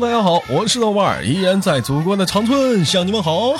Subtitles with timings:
[0.00, 3.54] 大家好，我是豆瓣，依然在祖国的长春向你们好。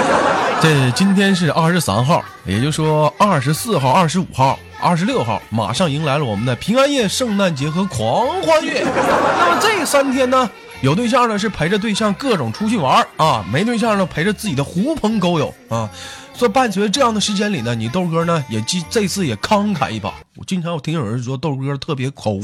[0.60, 8.84] 这今天是二十三号，也就是说二十四号、二十五号、二十六号，马上迎来了我们的平安夜、圣诞节和狂欢月。
[8.84, 10.50] 那么这三天呢，
[10.82, 15.88] 有对象的是陪着对象各种出去玩啊，没对象呢陪着自己的狐朋狗友啊。
[16.36, 20.12] 说伴随这样的时间里呢，你豆哥呢也这这次也慷慨一把。
[20.36, 22.38] 我经常我听有人说豆哥特别抠，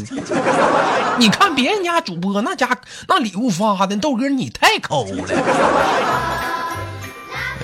[1.18, 5.24] 你看别人家主播那家那礼物发的，豆哥你太抠了。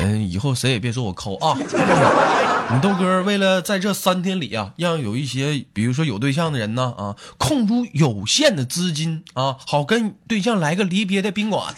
[0.00, 1.56] 嗯，以后谁也别说我抠啊！
[2.72, 11.72] 你豆哥为了在这三天里啊，让有一些比如说有对象的人呢啊，空出有限的资金啊，好跟对象来个离别的宾馆。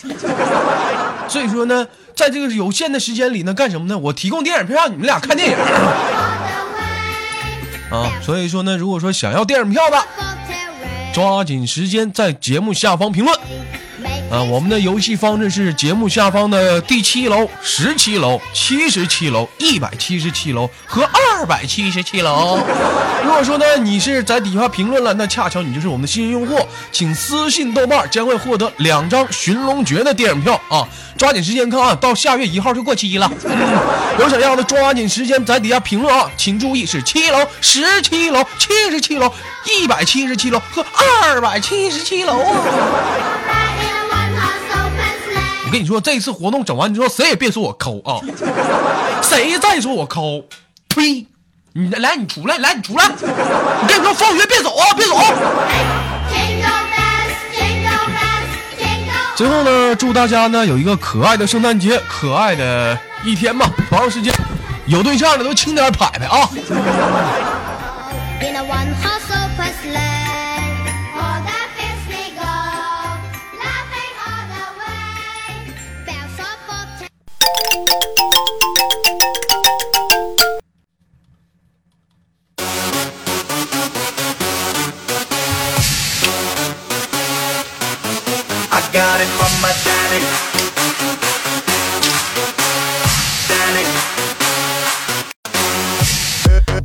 [1.29, 3.99] 所以说呢，在这个有限的时间里呢，干什么呢？
[3.99, 5.57] 我提供电影票让你们俩看电影。
[7.91, 10.03] 啊，所以说呢，如果说想要电影票的，
[11.15, 13.39] 抓紧时间在节目下方评论。
[14.35, 22.59] 啊，我们的游戏方式是节目下方的第七楼、十七楼、七十七楼、一百七十七楼和二百七十七楼。
[23.23, 26.59] 如果说呢，你是在底下评论了，那恰巧你就是我们的新用户，
[26.91, 30.89] 请私信豆瓣将会获得两张《寻龙诀》的电影票啊！
[31.17, 33.31] 抓紧时间看啊，到下月一号就过期了。
[34.19, 36.29] 有想要的，抓紧时间在底下评论啊！
[36.37, 39.33] 请注意是七楼、十七楼、七十七楼、
[39.79, 40.85] 一百七十七楼和
[41.23, 42.45] 二百七十七楼！
[45.75, 48.21] 跟你说，这次活动整完之后，谁也别说我抠啊！
[49.21, 50.41] 谁再说我抠，
[50.89, 51.27] 呸！
[51.73, 53.05] 你来，你出来，来，你出来！
[53.09, 55.15] 我跟你说，放学别走啊，别走！
[59.35, 63.69] 最后呢，祝大家呢有一个可爱的圣诞节，可爱的一天吧。
[63.91, 64.33] 同样时间，
[64.87, 66.49] 有对象的都轻点拍拍啊！
[89.25, 90.13] it, mama, down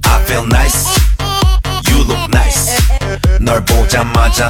[0.05, 0.85] I feel nice.
[1.87, 2.79] You look nice.
[3.39, 4.49] 널 보자마자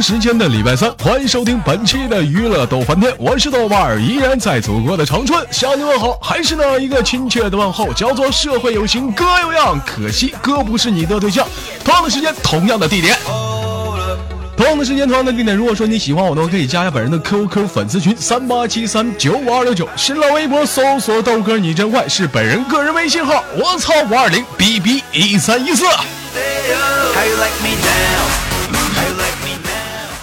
[0.00, 3.82] 时间的礼拜三，欢迎收听本期的娱乐逗翻天，我是豆瓣。
[3.82, 11.46] 儿，依然在祖国的长春向你问好，还是那一个亲切的问候，叫做社会有型哥有样，可惜哥不是你的对象。
[11.84, 13.16] 同样的时间，同样的地点，
[14.56, 15.56] 同样的时间，同样的地点。
[15.56, 25.84] 如果说你喜欢我的话，可以加一下本人的 QQ 粉丝群三八七三九五二六九，新浪微博搜索豆哥你真坏是本人个人微信号，我操五二零 B B 一三一四。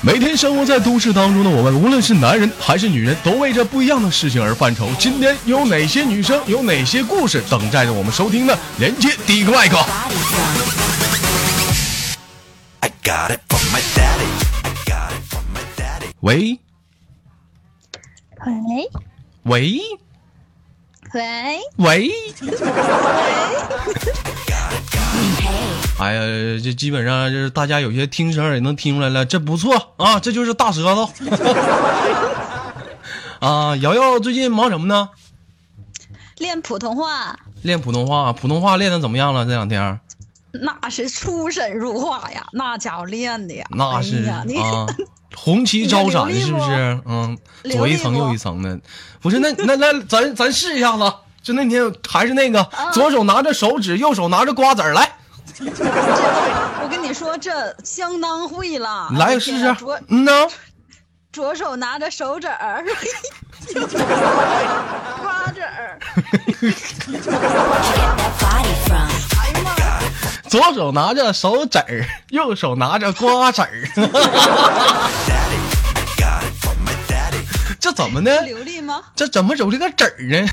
[0.05, 4.87] 每天生活在都市当中的我们，无论是男人还是女人，都为这不一样的事情而犯愁。
[4.99, 8.55] 今天有哪些女生，有哪些故事等待着我们收听呢？
[8.77, 9.83] 连接第一个麦克。
[16.21, 16.59] 喂。
[18.45, 18.87] 喂。
[19.45, 19.79] 喂。
[21.15, 21.59] 喂。
[21.77, 22.11] 喂。
[25.99, 26.21] 哎呀，
[26.63, 31.09] 这基本上就是大家有些听声也能听出来了，这不错啊，这就是大舌头。
[33.39, 35.09] 啊，瑶瑶最近忙什么呢？
[36.37, 37.37] 练普通话。
[37.61, 39.45] 练普通话，普通话练的怎么样了？
[39.45, 39.99] 这两天？
[40.51, 43.65] 那是出神入化呀，那家伙练的呀。
[43.71, 44.43] 那是啊，
[45.35, 47.01] 红旗招展是不是？
[47.05, 47.37] 嗯，
[47.71, 48.79] 左一层右一层的。
[49.21, 51.13] 不是，那那那咱咱试一下子，
[51.45, 55.15] 就那天还是那个，左手拿着手指，右手拿着瓜子儿来。
[55.59, 57.51] 我跟你说，这
[57.83, 59.09] 相当会了。
[59.15, 59.75] 来试试。
[60.07, 60.31] 嗯呢。
[61.31, 62.83] 左手拿着手指儿，
[63.75, 63.99] 右 手
[65.21, 65.99] 瓜子儿。
[70.47, 73.87] 左手拿着手指儿，右手拿着瓜子儿。
[77.79, 78.41] 这怎么呢？
[78.41, 79.03] 流利吗？
[79.15, 80.43] 这怎么有这个纸儿呢？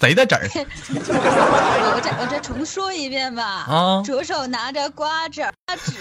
[0.00, 0.48] 谁的纸儿？
[0.48, 3.44] 我再我再重说一遍吧。
[3.68, 4.02] 啊！
[4.02, 5.92] 左手拿着瓜子瓜子，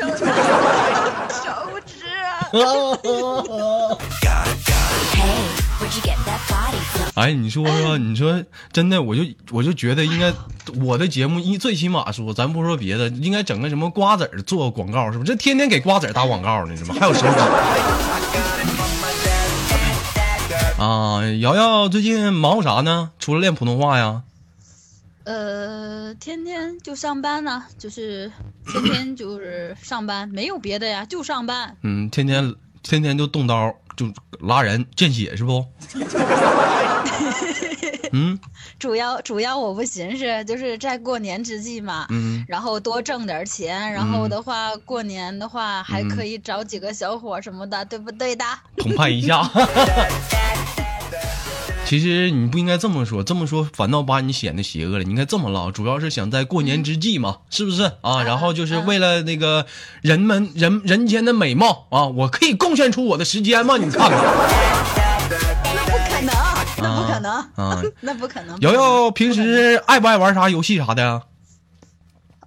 [0.00, 2.06] 右 手拿着手指。
[7.16, 10.32] 哎，你说说，你说真的，我就我就觉得应该
[10.84, 15.32] 我的节目一最起码说，咱不说别的，应该整个什么瓜子儿做广告，是不是？
[15.32, 16.94] 这天天给瓜子儿打广告呢，是吗？
[17.00, 18.85] 还有手指。
[20.78, 23.10] 啊，瑶瑶最近忙活啥呢？
[23.18, 24.22] 除了练普通话呀？
[25.24, 28.30] 呃，天天就上班呢，就是
[28.70, 31.74] 天天就是上班，没有别的呀，就上班。
[31.82, 34.06] 嗯，天天天天就动刀，就
[34.40, 35.64] 拉人见血是不？
[38.12, 38.38] 嗯
[38.78, 48.44] 主要主要我不寻思，就是在过年之际嘛，嗯然后多挣点钱，然后的话过年的话还可以找几个小伙什么的，对不对的？
[48.78, 49.50] 澎湃一下。
[51.88, 55.04] 其实你不应该这么说，这么说反倒把你显得邪恶了。
[55.04, 58.24] 你应该这么唠，主要是想在过年之际嘛，是不是啊？
[58.24, 59.64] 然后就是为了那个
[60.02, 63.76] 人们人人间的美貌啊，我可以贡献出我的时间吗？
[63.78, 64.20] 你看看，
[66.82, 68.58] 那不可能，啊 那不可能。
[68.60, 71.22] 瑶瑶平时爱不爱玩啥游戏啥的呀？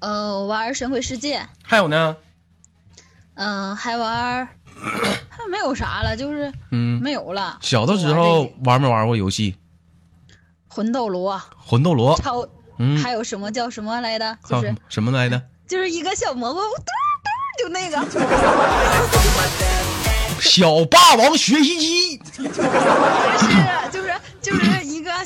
[0.01, 2.15] 呃玩《神鬼世界》，还有呢？
[3.35, 4.47] 嗯、还玩，
[5.29, 7.57] 还没有啥了，就是嗯，没有了。
[7.61, 9.55] 小的时候玩没玩过游戏？
[10.67, 12.45] 魂斗罗、魂斗罗，超，
[12.77, 14.37] 嗯，还有什么叫什么来的？
[14.43, 15.41] 还有就是什么来的？
[15.67, 16.65] 就是一个小蘑菇，嘟
[17.25, 17.97] 嘟，就那个。
[20.39, 22.17] 小霸王学习机。
[22.37, 22.49] 不是，
[23.91, 24.08] 就是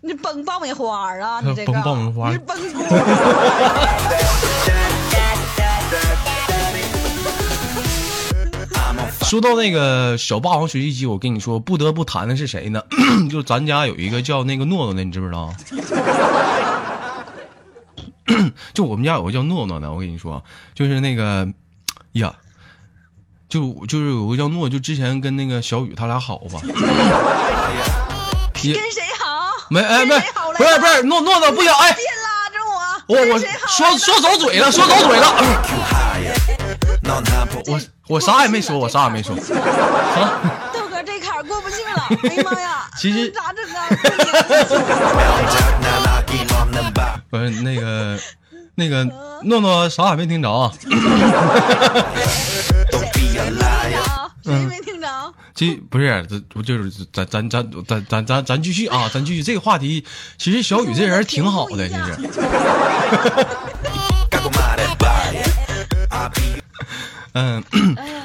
[0.00, 1.40] 你是崩爆米花啊？
[1.40, 2.84] 你这个 崩爆米花你崩锅。
[9.22, 12.82] 说到那个小霸王学习机，我跟你说，不得不谈的是谁呢？
[13.30, 15.52] 就咱家有一个叫那个诺诺的，你知不知道？
[18.72, 20.42] 就我们家有个叫诺诺的，我跟你说，
[20.74, 21.46] 就是那个
[22.12, 22.34] 呀，
[23.48, 26.60] 就就是有个叫诺，就之前跟那个小雨他俩好吧？
[28.62, 29.07] 也跟谁好？
[29.70, 30.14] 没哎没
[30.56, 33.14] 不是不是诺诺诺不行哎，别拉着我！
[33.14, 35.26] 我我说说走嘴了，说走嘴了，
[37.66, 39.34] 我我啥也没说，我啥也没说。
[40.72, 42.90] 豆哥这坎过不去了， 哎呀妈呀！
[42.98, 43.88] 其实咋整啊？
[47.30, 48.18] 不是那个
[48.74, 49.04] 那个
[49.42, 50.72] 诺诺啥也没听着啊。
[54.56, 55.34] 谁没听着？
[55.54, 60.04] 这不是，这不就是咱咱咱咱咱咱咱继续啊，咱继续这个话题。
[60.36, 62.16] 其实小雨这人挺好的，其实。
[67.34, 67.62] 嗯，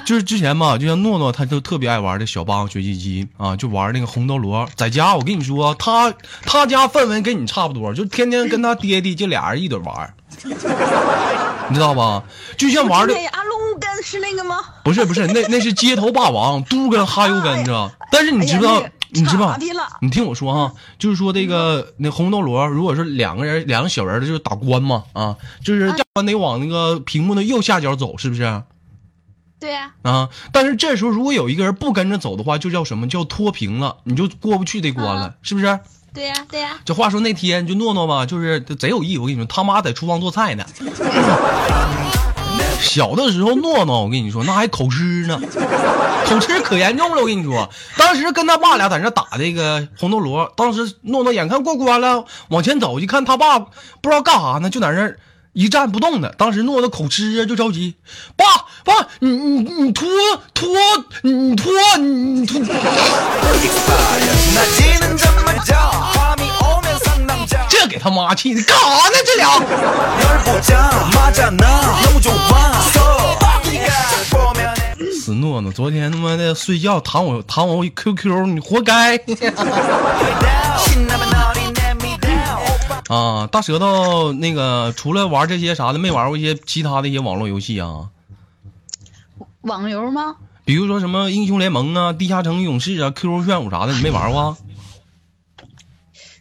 [0.05, 4.67] 就是之前嘛，就像诺诺，他就特别爱玩这小霸王学习机啊，就玩那个红斗罗。
[4.75, 6.11] 在家，我跟你说，他
[6.45, 12.23] 他家氛围跟你差不多，就天天跟他爹地就俩人一堆玩，你知道吧？
[12.57, 13.13] 就像玩的
[13.83, 14.57] 根是那个吗？
[14.83, 17.91] 不是不是，那那是街头霸王， 都跟哈油根，你知道？
[18.11, 19.83] 但是你知道哎呀，你知道差评了？
[20.01, 28.63] 你听我说哈，就是说这个那红斗罗，如果是两个人两个小人的，就是打关嘛啊，就是关得往那个屏幕的右下角走，是不是？
[29.59, 35.79] 对呀，啊，但是这时候如果有一个人不跟着走的话，就叫什么叫脱屏了，你就过不去这关了，啊是不是？
[36.13, 36.77] 对呀，对呀。
[36.85, 39.21] 这话说那天就诺诺吧，就是贼有意思。
[39.21, 40.63] 我跟你说，他妈在厨房做菜呢。
[42.79, 45.39] 小的时候，诺诺，我跟你说，那还口吃呢，
[46.25, 47.21] 口吃可严重了。
[47.21, 53.67] 我跟你说，当时跟他爸俩在那打这个红斗罗，当时诺诺眼看过关了，往前走，一看他爸不
[54.03, 55.17] 知道干啥呢，就在那儿
[55.53, 56.33] 一站不动的。
[56.37, 57.95] 当时诺诺口吃，就着急，
[58.35, 58.45] 爸
[58.83, 60.07] 爸，你你你脱
[60.53, 60.69] 脱
[61.21, 62.61] 你脱你脱。
[67.69, 69.15] 这给他妈气的干啥呢？
[69.25, 69.49] 这俩。
[75.21, 79.17] 死诺诺昨天他妈的睡觉躺我躺我 qq 你活该。
[83.09, 88.09] 啊大舌头那个除了玩这些啥的没玩过一些其他的一些网络游戏啊？
[89.61, 90.35] 网网游吗？
[90.65, 94.57] 比如说什么英雄联盟啊地下城勇士啊 qq 炫舞啥的你没玩过？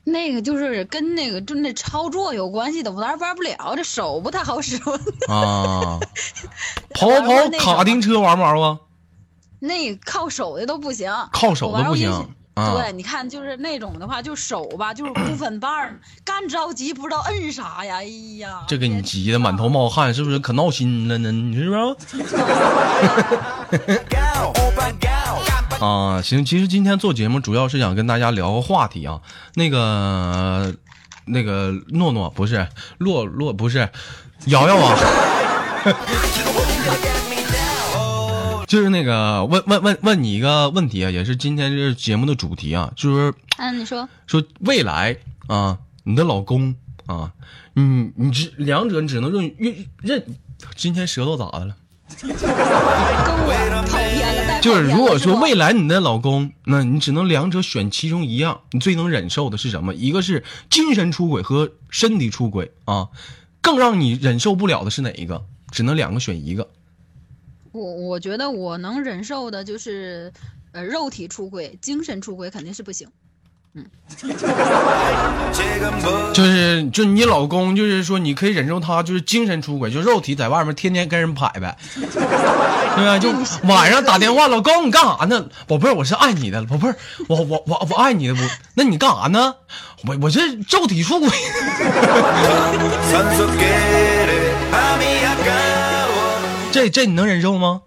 [0.04, 4.76] 那个就是跟那个就那操作有关系的，我玩玩不了，这手不太好使。
[5.28, 6.00] 啊，
[6.94, 8.80] 跑跑卡丁车玩不玩过？
[9.61, 12.11] 那靠手的都不行，靠手的不行
[12.54, 18.04] 啊对，你看就是那种的话，就手吧，就是不分瓣儿，干着急不知道摁啥呀，哎
[18.38, 21.30] 呀，这给你急的满头冒汗，是不是可闹心了呢？
[21.30, 21.97] 你是不是？
[25.83, 29.21] 啊，行，其实今天做节目主要是想跟大家聊个话题啊，
[29.57, 30.73] 那个
[31.25, 33.89] 那个诺诺，不是，洛洛，不是，
[34.47, 34.97] 瑶瑶啊。
[38.69, 45.17] 就是那个，问问问问你一个问题啊，也是今天这节目的主题啊，就是，嗯，你说说未来
[45.49, 47.33] 啊，你的老公啊，
[47.75, 50.25] 你你只两者你只能用用认，
[50.77, 51.75] 今天舌头咋的了？
[54.62, 59.92] 就是如果说未来你的老公，那你只能两者选其中一样，你最能忍受的是什么？
[59.92, 63.09] 一个是精神出轨和身体出轨啊，
[63.61, 65.45] 更让你忍受不了的是哪一个？
[65.73, 66.71] 只能两个选一个。
[67.73, 70.33] 我我觉得我能忍受的就是，
[70.71, 73.09] 呃，肉体出轨，精神出轨肯定是不行。
[73.75, 73.87] 嗯，
[76.35, 83.19] 就是就你老公，就是说你可以忍受他就是精神出轨，就肉体在外面天天跟人拍呗， 对吧？
[83.19, 83.33] 就
[83.67, 85.47] 晚上打电话，老公你干啥呢？
[85.67, 86.97] 宝贝儿，我是爱你的，宝贝儿，
[87.29, 88.41] 我我我我爱你的，我
[88.75, 89.55] 那你干啥呢？
[90.07, 91.31] 我我这肉体出轨。
[96.73, 97.81] 这这你能忍受吗？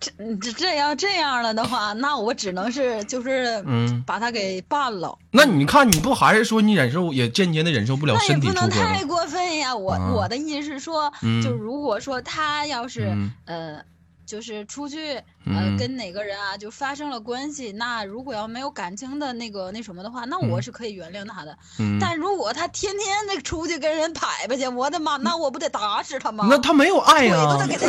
[0.00, 5.16] 这这这样这样了的话，那我只能是就是嗯把他给办了。
[5.30, 8.68] 那你看，你不还是说你忍受也间接的忍受不了那也不身体出轨吗？
[8.68, 9.74] 能太过分呀！
[9.74, 13.82] 我、啊我的意思是说，嗯就如果说他要是、嗯呃，
[14.28, 15.14] 就是出去
[15.46, 21.56] 呃、嗯跟哪个人啊就发生了关系，那如果要没有感情的那个那什么的话，那我是可以原谅他的。
[21.78, 26.46] 嗯，但如果他天天的出去跟人拍拍去，我的妈，那我不得打死他吗？
[26.50, 27.66] 那他没有爱腿都呀得。
[27.66, 27.86] 给他，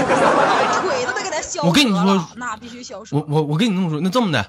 [0.81, 1.67] 腿都得给他削折了。
[1.67, 3.17] 我跟你说那必须削折。
[3.17, 4.45] 我我我跟你这么说，那这么的，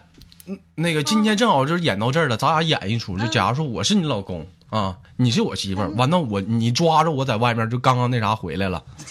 [0.46, 3.18] 嗯那个今天正好就是演到这儿了，咱俩演一出。
[3.18, 8.84] 就假如说我是你老公啊，你是我媳妇儿，完了我你抓着我在外面就刚刚那啥回来了，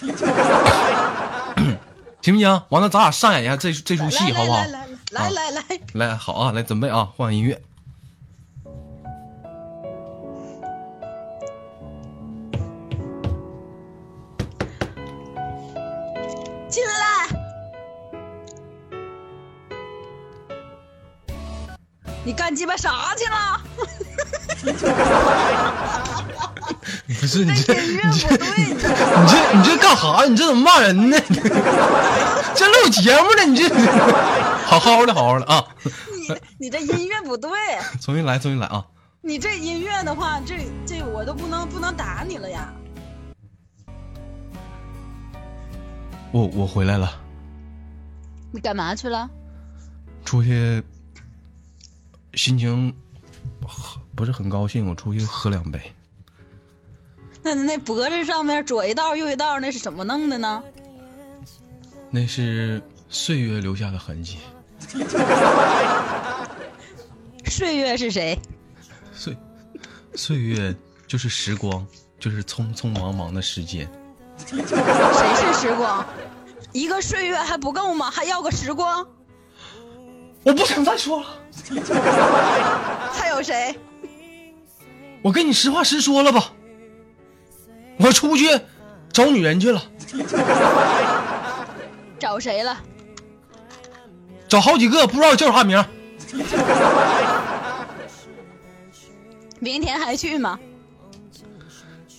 [2.22, 2.62] 行不行？
[2.68, 4.86] 完了咱俩上演一下这这出戏好不好来？
[5.10, 5.62] 来来来
[5.94, 7.60] 来好啊，来准备啊，换音乐。
[16.68, 17.26] 进来。
[22.22, 23.60] 你干鸡巴啥去了？
[27.14, 30.24] 不是你这你这你这你这干啥？
[30.26, 31.18] 你这怎么骂人呢？
[32.54, 33.68] 这录节目呢，你这
[34.64, 35.66] 好好的好好的啊！
[35.82, 37.50] 你你这音乐不对，
[38.00, 38.86] 重新来，重新来啊！
[39.22, 40.54] 你这音乐的话，这
[40.86, 42.72] 这我都不能不能打你了呀。
[46.32, 47.12] 我我回来了，
[48.52, 49.28] 你干嘛去了？
[50.24, 50.82] 出去
[52.34, 52.94] 心情
[53.66, 55.80] 喝不是很高兴，我出去喝两杯。
[57.42, 60.62] 那那脖子上面左一道右一道，那是怎么弄的呢？
[62.10, 64.38] 那是岁月留下的痕迹，
[67.46, 68.38] 岁月是谁？
[69.12, 69.36] 岁
[70.14, 70.74] 岁月
[71.06, 71.86] 就是时光，
[72.18, 73.88] 就是匆匆忙忙的时间。
[74.46, 76.04] 谁是时光？
[76.72, 78.10] 一个岁月还不够吗？
[78.10, 79.06] 还要个时光？
[80.42, 81.26] 我不想再说了，
[83.12, 83.78] 还有谁？
[85.22, 86.52] 我跟你实话实说了吧，
[88.02, 88.48] 我出去
[89.12, 89.82] 找女人去了，
[92.18, 92.76] 找谁了？
[94.48, 95.84] 找好几个，不知道叫啥名。
[99.58, 100.58] 明天还去吗？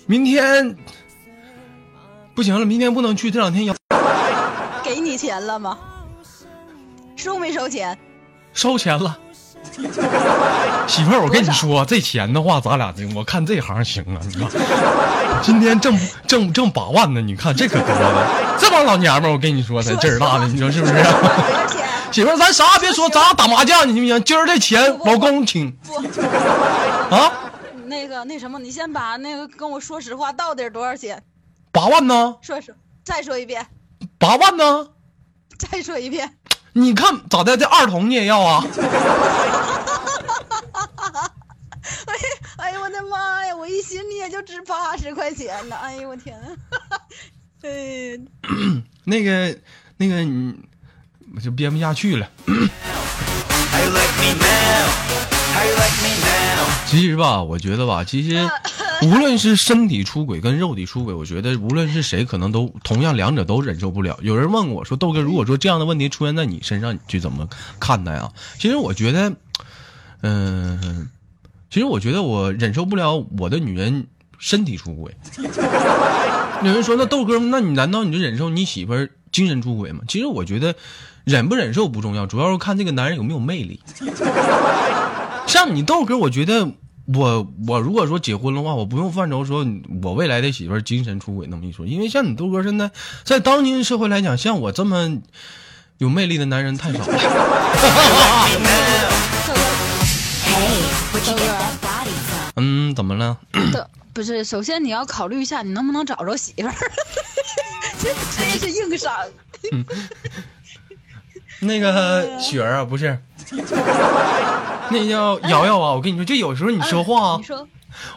[0.05, 0.75] 明天
[2.35, 3.75] 不行了，明天不能去，这两天要
[4.83, 5.77] 给你钱了吗？
[7.15, 7.97] 收没收钱？
[8.53, 9.17] 收钱了。
[10.87, 14.49] 媳妇儿，我跟你说，这钱的话，咱俩这我看这行行啊，你看，
[15.41, 18.57] 今天挣挣挣八万呢，你看这可多了。
[18.59, 20.93] 这帮老娘们儿，我跟你说，才劲儿大的，你说是不是？
[22.11, 24.23] 媳妇儿，咱啥也别说，咱俩打麻将去行不行？
[24.23, 25.95] 今儿这钱老公请不，
[27.15, 27.31] 啊，
[27.85, 31.23] 那个那什么，你先把那个跟我说实话，到底多少钱？
[31.71, 32.35] 八万呢？
[32.41, 32.75] 说说，
[33.05, 33.65] 再说一遍，
[34.17, 34.87] 八万呢？
[35.57, 36.33] 再说一遍。
[36.73, 37.57] 你看咋的？
[37.57, 38.63] 这二筒你也要啊？
[42.05, 42.15] 哎
[42.57, 43.55] 哎呦我的妈呀！
[43.55, 45.75] 我一寻你也就值八十块钱呢！
[45.81, 46.47] 哎呦我天呐！
[47.63, 48.17] 哎，
[49.05, 49.57] 那个
[49.97, 50.53] 那个你
[51.35, 52.29] 我就编不下去了。
[52.47, 52.55] How
[53.83, 55.30] you like me now?
[56.85, 58.49] 其实吧，我觉得吧，其实
[59.07, 64.19] 无论是身体出轨跟肉体出轨，我觉得无论是谁，可能都同样两者都忍受不了。
[64.21, 67.47] 有人问我说：“豆哥，如果说这样的问题出现在你身上，你去怎么
[67.79, 69.33] 看待啊？”其实我觉得，
[70.21, 71.09] 嗯、
[71.69, 75.15] 其实我觉得我忍受不了我的女人身体出轨。
[76.63, 80.01] 有人说：“那豆哥，那你难道你就忍受你媳妇儿精神出轨吗？
[80.07, 80.75] 其实我觉得
[81.23, 83.79] 忍不忍受不重要，主要是看这个男人有没有魅力。
[85.47, 86.71] 像你豆哥，我觉得
[87.13, 89.65] 我我如果说结婚的话，我不用犯愁说
[90.01, 92.89] 我未来的媳妇儿精神出轨那么一说，因为像你豆哥现在
[93.23, 95.21] 在当今社会来讲，像我这么
[95.97, 97.19] 有魅力的男人太少了。
[102.55, 103.37] 嗯，怎么了？
[103.73, 106.75] 豆不是，首先你要考虑一下，你能不能找着媳妇儿，
[107.99, 109.11] 这 真是硬伤。
[111.61, 113.17] 那个雪儿啊，不是，
[114.89, 115.93] 那叫瑶瑶啊。
[115.93, 117.39] 我跟你说，就有时候你说话啊，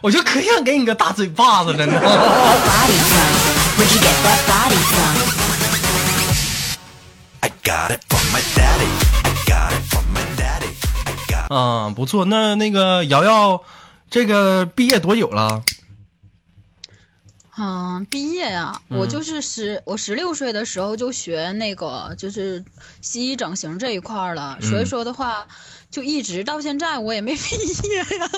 [0.01, 2.01] 我就可想给你个大嘴巴子的那种。
[11.49, 13.61] 啊，不错，那那个瑶瑶，
[14.09, 15.61] 这个毕业多久了？
[17.57, 22.63] 嗯，毕业呀、我就是十，我十六岁的时候就学那个就是
[23.01, 25.47] 西医整形这一块儿了，所以说的话，
[25.89, 27.55] 就一直到现在我也没毕
[27.87, 28.29] 业呀，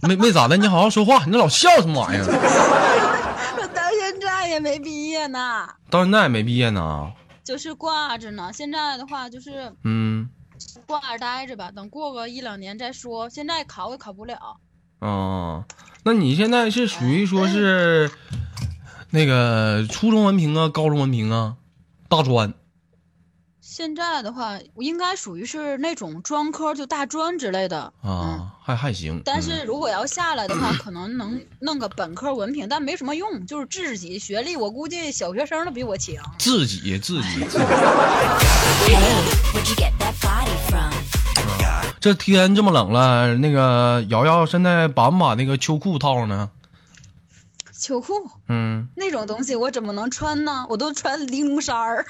[0.06, 2.26] 没没咋的，你好好说话，你这老笑什么玩意儿？
[3.58, 7.10] 我到现在也没毕业呢，到现在也没毕业呢。
[7.44, 8.50] 就是挂着呢。
[8.52, 10.28] 现在的话就是嗯，
[10.84, 13.30] 挂着待着吧，等过个一两年再说。
[13.30, 14.56] 现在考也考不了，
[14.98, 15.64] 啊，
[16.06, 18.08] 那你现在是属于说是
[19.10, 21.56] 那个初中文凭啊，高中文凭啊，
[22.08, 22.54] 大专
[23.60, 27.92] 现在的话我应该属于是那种专科，就大专之类的。
[28.04, 29.20] 嗯，啊，还还行。
[29.24, 36.14] 但嗯是如果要下来的话，可能能弄个本科文凭，但没什么用，就是自己学历，我估计小学生都比我强。
[36.38, 37.64] 自己自己自己，
[42.06, 46.50] 这天这么冷了，那个瑶瑶现在把不把那个秋裤套上呢？
[47.76, 48.12] 秋裤
[48.48, 50.64] 嗯，那种东西我怎么能穿呢？
[50.70, 52.06] 我都穿玲珑衫儿。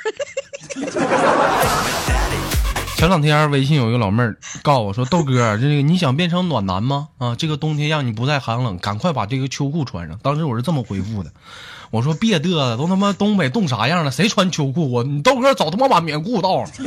[2.99, 7.09] 前两天微信有一个老妹儿告诉我说：“豆哥，这个你想变成暖男吗？
[7.17, 11.33] 啊，这个冬天让你不再寒冷，赶快把这个秋裤穿上。”当时我是这么回复的，
[11.91, 15.05] 我说：“别嘚瑟，都他妈东北冻啥样了，谁穿秋裤啊？
[15.09, 16.85] 你豆哥早他妈把棉裤套上。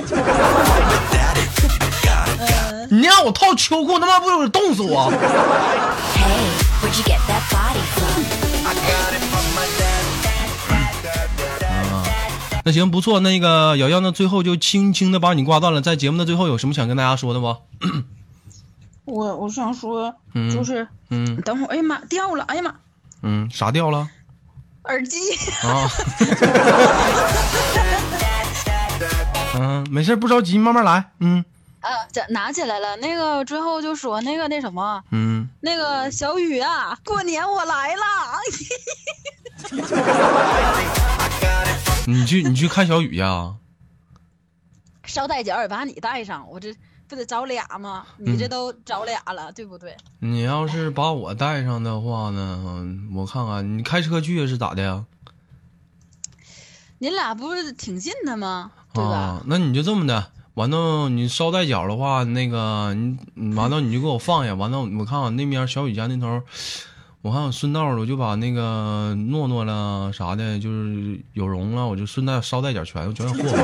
[2.90, 6.80] 你让我套秋裤，他妈不得冻死我 daddy.
[12.66, 15.82] 那行不错，那个瑶瑶呢，最后就轻轻的把你挂断了。
[15.82, 17.56] 在节目的最后，有什么想跟大家说的不？
[19.06, 22.44] 我我想说，嗯就是嗯等会儿，哎呀妈，掉了！
[22.44, 22.74] 哎呀妈，
[23.24, 24.08] 嗯，啥掉了
[24.84, 25.18] 耳机。
[25.64, 25.90] 啊？
[29.56, 31.06] 嗯，没事，不着急，慢慢来。
[31.20, 31.44] 嗯
[31.82, 32.96] 啊，这拿起来了。
[32.98, 38.04] 那个最后就说那个那什么，嗯，那个小雨啊，过年我来了。
[42.08, 43.56] 你去你去看小雨呀？
[45.04, 46.74] 捎带脚也把你带上，我这
[47.08, 48.06] 不得找俩吗？
[48.18, 49.96] 你这都找俩了，对不对？
[50.20, 55.06] 你要是把我带上的话呢，我看看你开车去是咋的呀？
[57.00, 58.72] 你俩不是挺近的吗？
[58.94, 59.12] 对吧？
[59.12, 66.42] 啊，那你就这么的，完了你捎带脚的话，那个你你完了你就给我放下，完了我看看那边小雨家那头，
[67.22, 73.64] 我看我顺道我就把那个诺诺了啥的，就是有容了，我就顺带捎带脚全全给霍霍了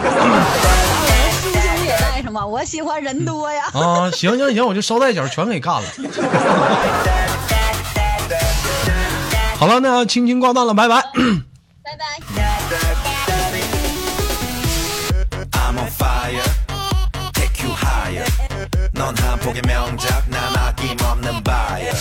[1.41, 3.65] 叔兄也带上吧，我喜欢人多呀。
[3.73, 4.09] 啊！
[4.11, 5.89] 行行行，我就捎带脚全给干了。
[9.57, 11.01] 好了，那轻轻挂断了，拜拜。
[11.83, 12.54] 拜拜。
[18.94, 21.94] 넌 한폭의 명작, 난 아낌없는 buyer.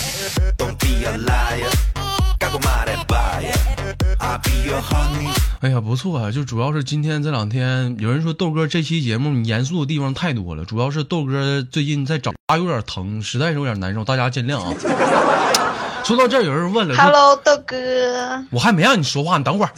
[0.56, 1.70] Don't be a liar.
[2.38, 3.52] 까고 말해봐요.
[4.18, 5.30] I'll be your honey.
[5.60, 6.30] 哎呀，不错啊！
[6.30, 14.72] 就主要是今天这两天，有人说豆哥这期节目你严肃的地方太多了，主要是豆哥最近在长牙有点疼，实在是有点难受，大家见谅啊。
[16.02, 17.76] 说到这儿，有人问了，说 Hello，豆哥，
[18.50, 19.70] 我还没让你说话，你等会儿。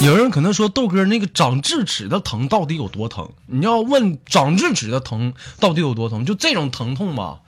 [0.00, 3.28] 有人可能说豆哥那个长智齿的疼到底有多疼？
[3.46, 6.24] 你要问长智齿的疼到底有多疼？
[6.24, 7.38] 就这种疼痛吧。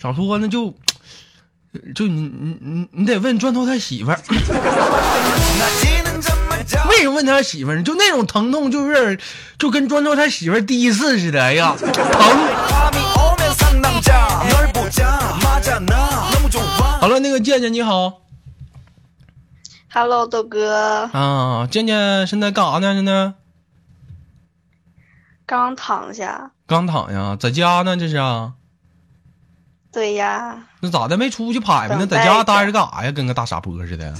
[0.00, 0.74] 咋说呢就
[1.94, 4.20] 就你你你你得问砖头他媳妇儿。
[6.88, 9.18] 为什么问他媳妇儿就那种疼痛就是
[9.58, 11.88] 就跟砖头他媳妇儿第一次似的哎呀疼。
[17.00, 18.27] 好了那个健健你好。
[19.90, 22.94] Hello，豆哥，啊，健健现在干啥呢？
[22.94, 23.32] 现在
[25.46, 26.50] 刚躺下。
[26.66, 28.52] 刚躺下，在家呢，这是啊？
[29.90, 31.16] 对呀，那咋的？
[31.16, 32.06] 没出去拍拍呢？
[32.06, 33.12] 在家着待着干啥呀？
[33.12, 34.12] 跟个大傻波似的。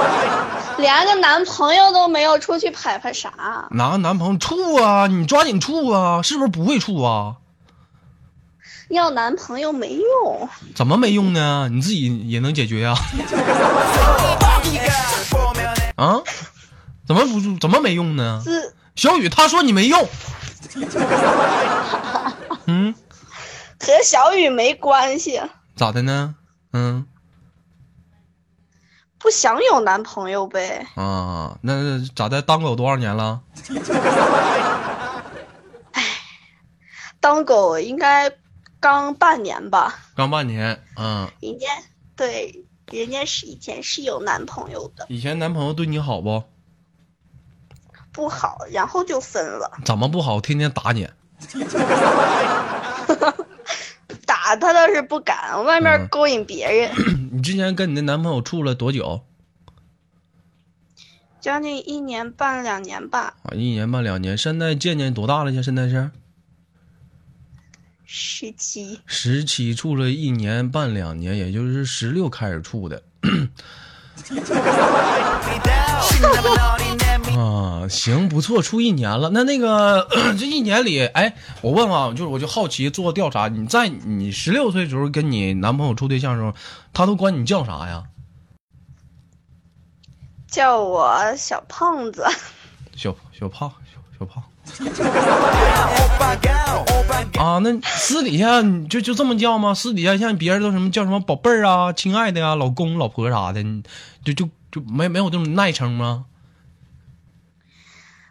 [0.78, 3.68] 连个男朋友都没有，出去拍拍啥？
[3.72, 5.06] 哪个男朋友处啊？
[5.08, 6.22] 你抓紧处啊！
[6.22, 7.36] 是不是不会处啊？
[8.88, 11.68] 要男朋友没用，怎么没用呢？
[11.70, 12.96] 你自己也能解决呀、啊？
[17.06, 18.40] 怎么不怎么没用呢？
[18.42, 20.08] 自小雨他说你没用。
[22.66, 22.94] 嗯，
[23.78, 25.40] 和小雨没关系，
[25.76, 26.34] 咋的呢？
[26.72, 27.06] 嗯
[29.18, 30.86] 不想有男朋友呗。
[30.94, 32.42] 啊，那咋的？
[32.42, 33.40] 当狗多少年了？
[35.92, 36.02] 哎
[37.20, 38.30] 当狗应该
[38.78, 40.82] 刚半年吧，刚半年。
[40.96, 41.66] 嗯，人家
[42.14, 46.44] 对人家是以前是有男朋友的，以前男朋友对你好不？
[48.12, 49.78] 不好，然后就分了。
[49.84, 50.40] 怎么不好？
[50.40, 51.08] 天天打你。
[54.24, 56.90] 打他倒是不敢，外嗯面勾引别人，
[57.32, 59.22] 你之前跟你的男朋友处了多久？
[61.40, 64.38] 将近一年半两年吧，啊，一年半两年。
[64.38, 65.62] 现在渐渐多大了去？
[65.62, 66.10] 现在是
[68.06, 69.00] 十七。
[69.04, 73.02] 十七，处了一年半两年，也就是十六开始处的。
[77.36, 79.28] 啊，行，不错，处一年了。
[79.30, 86.54] 那那个 这一年里，哎，我问啊，就是我就好奇做调查，你在你十六岁的时候跟你男朋友处对象的时候，
[86.92, 88.04] 他都管你叫啥呀？
[90.46, 92.24] 叫我小胖子，
[92.96, 94.42] 小小胖，小小胖。
[97.38, 99.74] 啊，那私底下你就就这么叫吗？
[99.74, 103.82] 私底下像别人都什么叫什么宝贝儿啊、亲爱的呀、老公、老婆啥的，你
[104.24, 106.26] 就就就没没有这种耐称吗？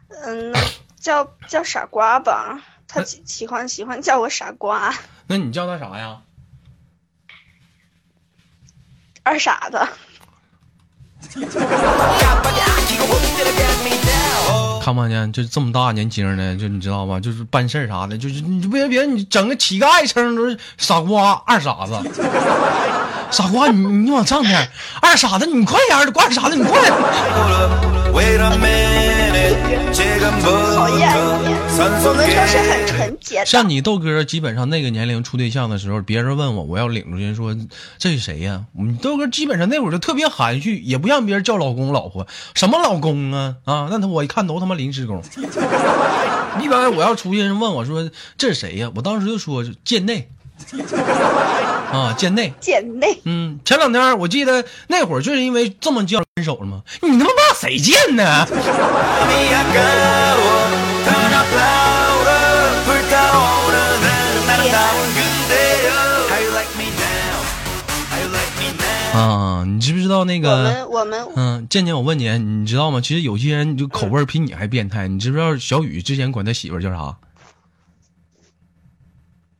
[0.09, 0.53] 嗯，
[0.99, 4.93] 叫叫傻瓜吧，他喜喜欢喜欢叫我傻瓜，
[5.27, 6.21] 那你叫他啥呀？
[9.23, 9.87] 二傻子。
[14.85, 15.33] 看没见？
[15.33, 17.19] 就这么大年轻的，就你知道吧？
[17.19, 21.93] 就是办事儿啥的，就是你别别你整个乞丐称都是傻瓜、二傻子。
[23.31, 24.69] 傻瓜，你你往上点。
[25.01, 25.97] 二傻子，你快点！
[25.97, 26.93] 二傻子，二傻子，你快点！
[30.41, 31.11] 讨厌！
[31.17, 33.43] 我们是很纯洁。
[33.45, 37.55] 像你豆哥，基本上那个年龄处对象的时候，别人问我，我要领出去说
[37.97, 38.63] 这是谁呀？
[38.73, 43.87] 你豆哥基本上那会儿就特别含蓄，也不让别人叫老公老婆，什么老公啊啊？
[43.89, 45.21] 那他我一看都他妈临时工。
[46.61, 48.91] 一般我要出去问我说这是谁呀？
[48.95, 50.29] 我当时就说贱内。
[51.95, 52.53] 啊 贱内。
[52.59, 53.19] 贱内。
[53.25, 56.81] 嗯前两天我记得那会儿就是因为这么叫分手了吗？
[57.01, 58.45] 你他妈骂谁贱呢？
[69.13, 70.85] 啊你知不知道那个
[71.35, 72.99] 嗯健健我问你你知道吗？
[73.01, 77.15] 其实有些人就口味比你还变态你知不知道小雨之前管他媳妇叫啥？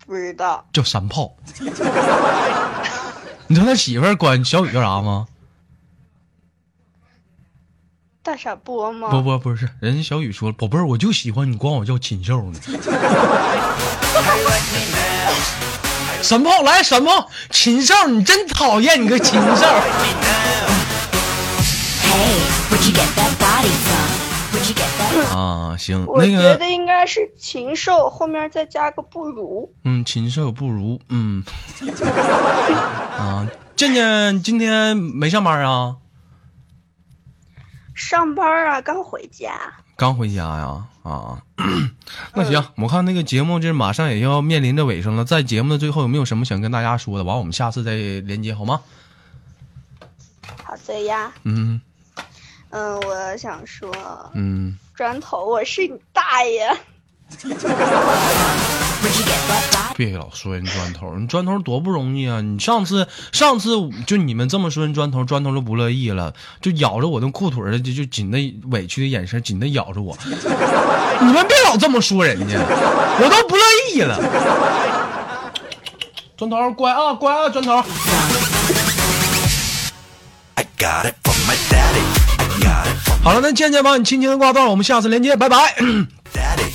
[0.06, 1.36] 不知道叫山炮。
[3.48, 5.28] 你知道他媳妇儿管小雨叫啥吗？
[8.24, 9.10] 大傻波吗？
[9.10, 12.60] 不不不是，人家小雨说，宝贝儿，我就喜欢你管我叫禽兽呢。
[16.24, 19.66] 三炮来，三炮，禽兽，你真讨厌，你个禽兽。
[25.34, 29.74] 啊，行，我觉那个，得应该是禽兽，后面再加个不如。
[29.84, 31.44] 嗯，禽兽不如，嗯，
[33.18, 35.98] 啊，健健今天没上班啊？
[37.94, 39.52] 上班啊，刚回家。
[39.96, 40.86] 刚回家呀？
[41.04, 41.42] 啊，
[42.34, 47.24] 那行，我看那个节目这马上也要面临着尾声了，在节目的最后有没有什么想跟大家说的？
[47.24, 48.82] 完，我们下次再连接好吗？
[50.64, 51.80] 好的呀，嗯
[52.76, 53.90] 嗯，我想说，
[54.34, 56.70] 嗯，砖头，我是你大爷。
[59.96, 62.42] 别老说人砖头，人砖头多不容易啊！
[62.42, 63.70] 你上次上次
[64.06, 68.38] 就你们这么说人砖头，砖头都不乐意了，就咬着我的裤腿儿，就就紧的
[68.70, 70.18] 委屈的眼神，紧的咬着我。
[70.28, 70.36] 你
[71.32, 74.20] 们别老这么说人家，我都不乐意了。
[76.36, 77.82] 砖头乖啊乖啊，砖头。
[80.56, 82.04] I got it from my daddy
[83.26, 85.76] 好了，那健健帮你轻轻的挂断，我们下次连接，拜拜。
[86.32, 86.70] daddy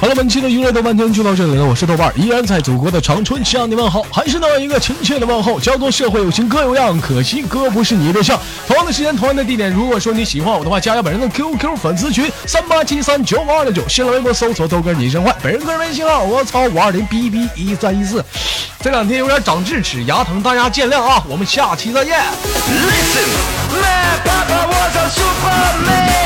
[0.00, 8.38] 好了，本期的娱乐豆瓣天就到这里了，我是豆瓣，依然在祖国的长春向你问好，还是那一个亲切的问候，叫做社会有情哥有样，可惜哥不是你的对象。
[8.68, 18.24] 同样的时间，同样的地点，如果说你喜欢我的话，加下本人的 QQ 粉丝群三八七三九五二六九，新浪微博搜索豆哥你真坏，本人个人微信号我操五二零 B B 一三一四。
[18.80, 22.20] 这两天有点长智齿，牙疼，大家见谅啊，我们下期再见。
[22.70, 23.26] Listen,
[25.82, 26.17] man